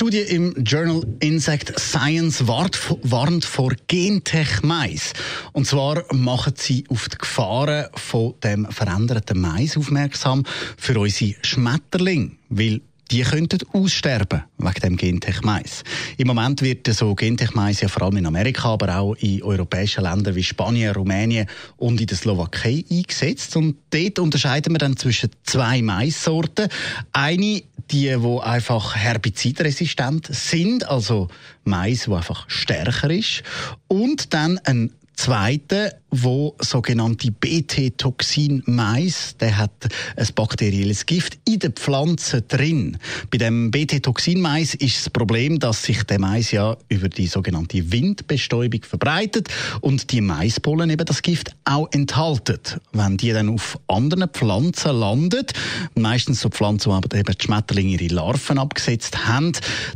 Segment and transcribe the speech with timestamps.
[0.00, 5.12] Studie im Journal Insect Science warnt vor Gentech-Mais.
[5.52, 10.44] Und zwar machen sie auf die Gefahren von dem veränderten Mais aufmerksam
[10.78, 12.30] für unsere Schmetterlinge.
[12.48, 12.80] Weil
[13.10, 15.82] die könnten aussterben wegen dem Gentech-Mais.
[16.16, 20.36] Im Moment wird so Gentech-Mais ja vor allem in Amerika, aber auch in europäischen Ländern
[20.36, 23.56] wie Spanien, Rumänien und in der Slowakei eingesetzt.
[23.56, 26.68] Und dort unterscheiden wir dann zwischen zwei Maissorten.
[27.12, 31.28] Eine, die, wo einfach herbizidresistent sind, also
[31.64, 33.42] Mais, wo einfach stärker ist,
[33.88, 42.40] und dann ein zweite, wo sogenannte BT-Toxin-Mais, der hat ein bakterielles Gift in der Pflanze
[42.42, 42.96] drin.
[43.30, 48.82] Bei dem BT-Toxin-Mais ist das Problem, dass sich der Mais ja über die sogenannte Windbestäubung
[48.82, 49.48] verbreitet
[49.82, 52.58] und die Maispollen eben das Gift auch enthalten.
[52.92, 55.52] Wenn die dann auf anderen Pflanzen landet,
[55.94, 59.52] meistens so Pflanzen, wo aber eben die Schmetterlinge ihre Larven abgesetzt haben,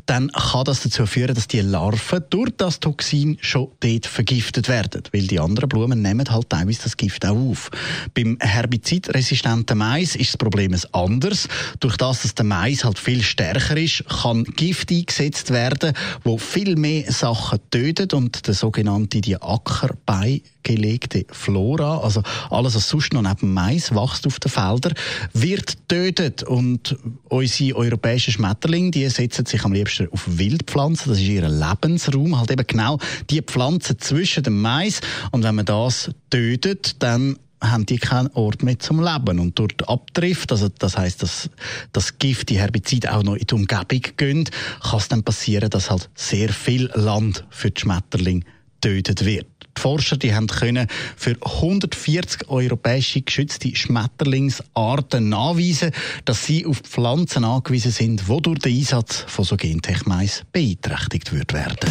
[0.07, 5.03] dann kann das dazu führen, dass die Larven durch das Toxin schon dort vergiftet werden,
[5.15, 7.71] weil die anderen Blumen nehmen halt teilweise das Gift auch auf.
[8.15, 11.49] Beim herbizidresistenten Mais ist das Problem ein anderes.
[11.79, 15.93] Durch das, dass der Mais halt viel stärker ist, kann Gift eingesetzt werden,
[16.25, 22.89] wo viel mehr Sachen tötet und der sogenannte die Ackerbei gelegte Flora, also alles, was
[22.89, 24.95] sonst noch neben Mais wächst auf den Feldern,
[25.33, 26.43] wird tötet.
[26.43, 26.97] Und
[27.29, 31.13] unsere europäischen Schmetterlinge, die setzen sich am liebsten auf Wildpflanzen.
[31.13, 32.99] Das ist ihr Lebensraum, halt eben genau
[33.31, 35.01] die Pflanzen zwischen dem Mais.
[35.31, 37.37] Und wenn man das tötet, dann
[37.71, 39.39] haben die keinen Ort mehr zum Leben.
[39.39, 41.51] Und durch die Abdrift, also das heißt, dass
[41.93, 44.49] das Gift, die Herbizide auch noch in die Umgebung gehen,
[44.83, 48.45] kann es dann passieren, dass halt sehr viel Land für die Schmetterlinge
[48.81, 49.47] getötet wird.
[49.77, 50.87] Die Forscher die haben können
[51.17, 55.91] für 140 europäische geschützte Schmetterlingsarten nachweisen,
[56.25, 61.91] dass sie auf Pflanzen angewiesen sind, die durch den Einsatz von so Gentechmais beeinträchtigt werden.